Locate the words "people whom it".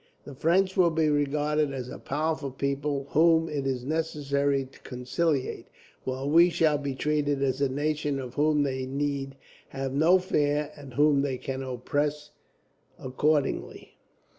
2.49-3.67